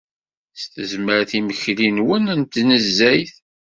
[0.59, 3.33] S tezmert imekli-nwen n tnezzayt.